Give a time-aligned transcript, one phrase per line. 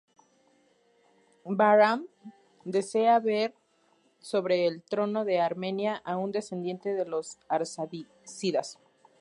[1.45, 2.07] Bahram
[2.65, 3.53] desea ver
[4.19, 8.79] sobre el trono de Armenia a un descendiente de los arsácidas.